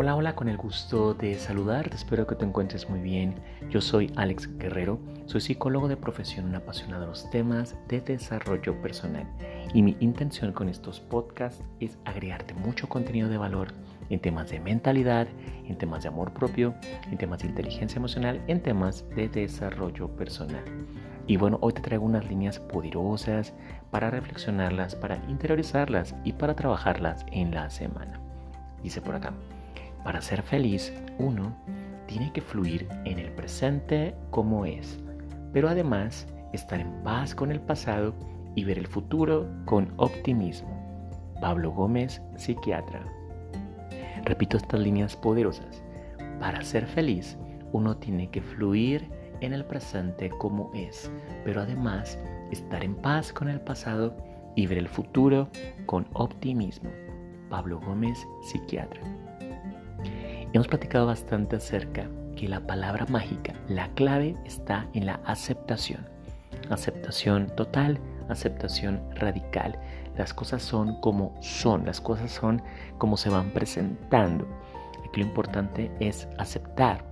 [0.00, 3.34] Hola, hola, con el gusto de saludarte, espero que te encuentres muy bien.
[3.68, 8.80] Yo soy Alex Guerrero, soy psicólogo de profesión, un apasionado de los temas de desarrollo
[8.80, 9.26] personal
[9.74, 13.72] y mi intención con estos podcasts es agregarte mucho contenido de valor
[14.08, 15.26] en temas de mentalidad,
[15.66, 16.76] en temas de amor propio,
[17.10, 20.62] en temas de inteligencia emocional, en temas de desarrollo personal.
[21.26, 23.52] Y bueno, hoy te traigo unas líneas poderosas
[23.90, 28.20] para reflexionarlas, para interiorizarlas y para trabajarlas en la semana.
[28.80, 29.32] Dice por acá.
[30.04, 31.56] Para ser feliz, uno
[32.06, 34.98] tiene que fluir en el presente como es,
[35.52, 38.14] pero además estar en paz con el pasado
[38.54, 40.78] y ver el futuro con optimismo.
[41.40, 43.04] Pablo Gómez, psiquiatra.
[44.24, 45.82] Repito estas líneas poderosas.
[46.40, 47.36] Para ser feliz,
[47.72, 49.08] uno tiene que fluir
[49.40, 51.10] en el presente como es,
[51.44, 52.18] pero además
[52.50, 54.16] estar en paz con el pasado
[54.56, 55.48] y ver el futuro
[55.86, 56.90] con optimismo.
[57.48, 59.00] Pablo Gómez, psiquiatra.
[60.52, 66.06] Hemos platicado bastante acerca que la palabra mágica, la clave está en la aceptación.
[66.70, 69.78] Aceptación total, aceptación radical.
[70.16, 72.62] Las cosas son como son, las cosas son
[72.98, 74.46] como se van presentando.
[75.06, 77.04] Aquí lo importante es aceptar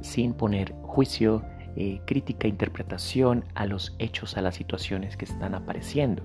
[0.00, 1.42] sin poner juicio,
[1.76, 6.22] eh, crítica, interpretación a los hechos, a las situaciones que están apareciendo.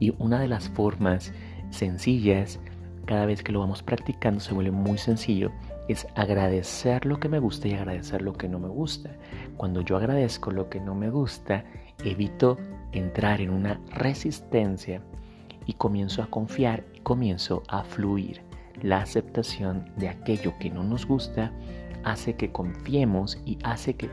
[0.00, 1.32] Y una de las formas
[1.70, 2.60] sencillas
[3.08, 5.50] cada vez que lo vamos practicando se vuelve muy sencillo,
[5.88, 9.16] es agradecer lo que me gusta y agradecer lo que no me gusta.
[9.56, 11.64] Cuando yo agradezco lo que no me gusta,
[12.04, 12.58] evito
[12.92, 15.00] entrar en una resistencia
[15.64, 18.42] y comienzo a confiar y comienzo a fluir.
[18.82, 21.50] La aceptación de aquello que no nos gusta
[22.04, 24.10] hace que confiemos y hace que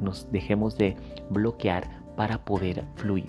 [0.00, 0.96] nos dejemos de
[1.28, 3.28] bloquear para poder fluir.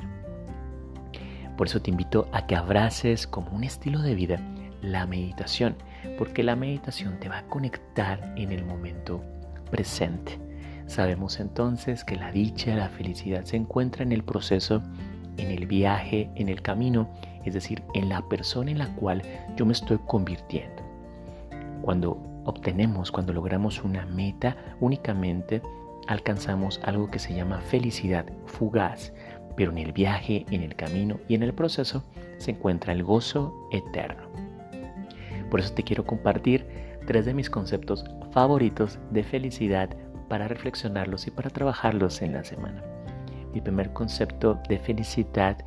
[1.58, 4.40] Por eso te invito a que abraces como un estilo de vida
[4.92, 5.76] la meditación,
[6.18, 9.24] porque la meditación te va a conectar en el momento
[9.70, 10.40] presente.
[10.88, 14.82] Sabemos entonces que la dicha, la felicidad se encuentra en el proceso,
[15.38, 17.10] en el viaje, en el camino,
[17.46, 19.22] es decir, en la persona en la cual
[19.56, 20.84] yo me estoy convirtiendo.
[21.82, 25.62] Cuando obtenemos, cuando logramos una meta, únicamente
[26.08, 29.14] alcanzamos algo que se llama felicidad fugaz,
[29.58, 32.04] pero en el viaje, en el camino y en el proceso
[32.38, 34.47] se encuentra el gozo eterno.
[35.50, 36.66] Por eso te quiero compartir
[37.06, 39.90] tres de mis conceptos favoritos de felicidad
[40.28, 42.84] para reflexionarlos y para trabajarlos en la semana.
[43.54, 45.58] Mi primer concepto de felicidad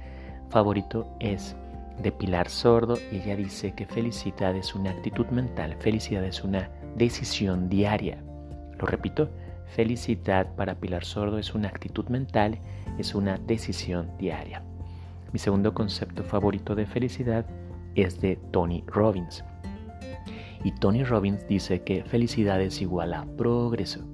[0.50, 1.56] favorito es
[2.02, 6.70] de Pilar Sordo y ella dice que felicidad es una actitud mental, felicidad es una
[6.96, 8.22] decisión diaria.
[8.78, 9.30] Lo repito,
[9.66, 12.58] felicidad para Pilar Sordo es una actitud mental,
[12.98, 14.62] es una decisión diaria.
[15.32, 17.46] Mi segundo concepto favorito de felicidad
[17.94, 19.44] es de Tony Robbins.
[20.62, 24.04] Y Tony Robbins dice que felicidad es igual a progreso.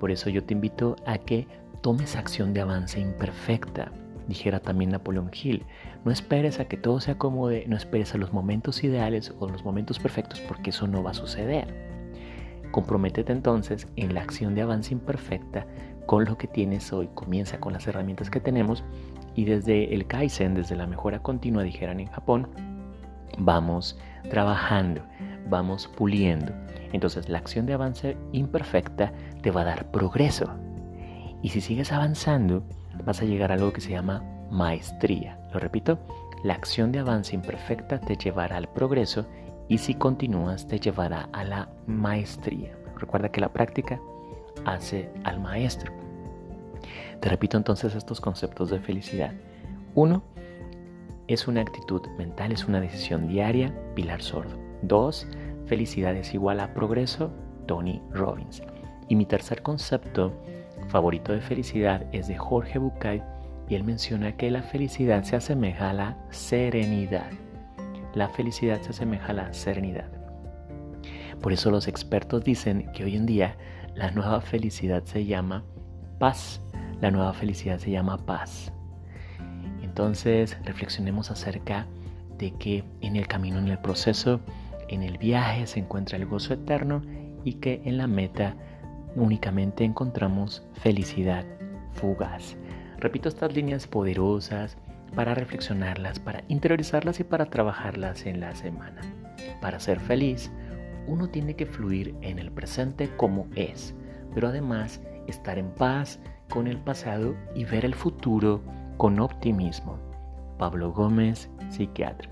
[0.00, 1.46] Por eso yo te invito a que
[1.82, 3.92] tomes acción de avance imperfecta.
[4.26, 5.66] Dijera también Napoleón Hill,
[6.04, 9.64] no esperes a que todo se acomode, no esperes a los momentos ideales o los
[9.64, 11.74] momentos perfectos porque eso no va a suceder.
[12.70, 15.66] Comprométete entonces en la acción de avance imperfecta
[16.06, 17.08] con lo que tienes hoy.
[17.14, 18.82] Comienza con las herramientas que tenemos
[19.34, 22.48] y desde el Kaizen, desde la mejora continua, dijeran en Japón,
[23.38, 23.98] vamos
[24.30, 25.02] trabajando,
[25.48, 26.52] vamos puliendo.
[26.92, 29.12] Entonces la acción de avance imperfecta
[29.42, 30.48] te va a dar progreso.
[31.42, 32.62] Y si sigues avanzando,
[33.04, 35.38] vas a llegar a algo que se llama maestría.
[35.52, 35.98] Lo repito,
[36.44, 39.26] la acción de avance imperfecta te llevará al progreso
[39.68, 42.76] y si continúas te llevará a la maestría.
[42.96, 44.00] Recuerda que la práctica
[44.64, 45.92] hace al maestro.
[47.20, 49.32] Te repito entonces estos conceptos de felicidad.
[49.94, 50.22] Uno,
[51.28, 54.58] es una actitud mental, es una decisión diaria, Pilar Sordo.
[54.82, 55.26] 2.
[55.66, 57.30] Felicidad es igual a progreso,
[57.66, 58.62] Tony Robbins.
[59.08, 60.32] Y mi tercer concepto
[60.88, 63.22] favorito de felicidad es de Jorge Bucay
[63.68, 67.30] y él menciona que la felicidad se asemeja a la serenidad.
[68.14, 70.10] La felicidad se asemeja a la serenidad.
[71.40, 73.56] Por eso los expertos dicen que hoy en día
[73.94, 75.64] la nueva felicidad se llama
[76.18, 76.60] paz.
[77.00, 78.73] La nueva felicidad se llama paz.
[79.94, 81.86] Entonces reflexionemos acerca
[82.36, 84.40] de que en el camino, en el proceso,
[84.88, 87.02] en el viaje se encuentra el gozo eterno
[87.44, 88.56] y que en la meta
[89.14, 91.44] únicamente encontramos felicidad
[91.92, 92.56] fugaz.
[92.98, 94.76] Repito estas líneas poderosas
[95.14, 99.00] para reflexionarlas, para interiorizarlas y para trabajarlas en la semana.
[99.60, 100.50] Para ser feliz,
[101.06, 103.94] uno tiene que fluir en el presente como es,
[104.34, 106.18] pero además estar en paz
[106.50, 108.60] con el pasado y ver el futuro
[108.96, 109.98] con optimismo.
[110.58, 112.30] Pablo Gómez, psiquiatra.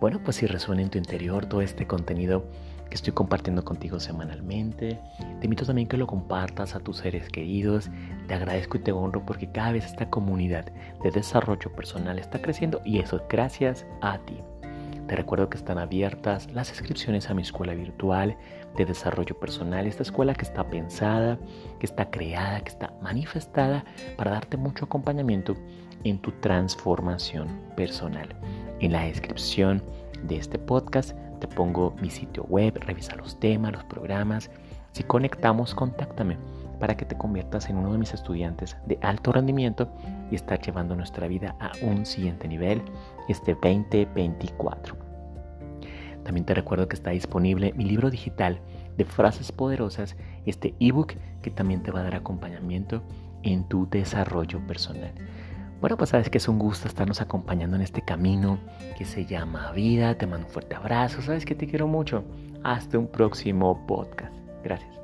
[0.00, 2.44] Bueno, pues si resuena en tu interior todo este contenido
[2.88, 5.00] que estoy compartiendo contigo semanalmente,
[5.40, 7.88] te invito también que lo compartas a tus seres queridos.
[8.26, 10.66] Te agradezco y te honro porque cada vez esta comunidad
[11.02, 14.38] de desarrollo personal está creciendo y eso es gracias a ti.
[15.12, 18.34] Te recuerdo que están abiertas las inscripciones a mi escuela virtual
[18.78, 21.38] de desarrollo personal, esta escuela que está pensada,
[21.78, 23.84] que está creada, que está manifestada
[24.16, 25.54] para darte mucho acompañamiento
[26.04, 28.26] en tu transformación personal.
[28.80, 29.82] En la descripción
[30.22, 34.50] de este podcast te pongo mi sitio web, revisa los temas, los programas.
[34.92, 36.38] Si conectamos, contáctame
[36.80, 39.88] para que te conviertas en uno de mis estudiantes de alto rendimiento
[40.30, 42.82] y estar llevando nuestra vida a un siguiente nivel
[43.28, 44.96] este 2024.
[46.24, 48.60] También te recuerdo que está disponible mi libro digital
[48.96, 50.16] de frases poderosas,
[50.46, 53.02] este ebook que también te va a dar acompañamiento
[53.42, 55.12] en tu desarrollo personal.
[55.80, 58.60] Bueno, pues sabes que es un gusto estarnos acompañando en este camino
[58.96, 60.16] que se llama vida.
[60.16, 61.20] Te mando un fuerte abrazo.
[61.22, 62.22] Sabes que te quiero mucho.
[62.62, 64.32] Hasta un próximo podcast.
[64.62, 65.01] Gracias.